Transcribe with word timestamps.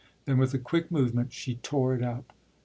Then 0.25 0.39
with 0.39 0.51
a 0.55 0.57
quick 0.57 0.89
movement 0.89 1.31
she 1.31 1.57
tore 1.57 1.93
it 1.93 2.01
up. 2.01 2.33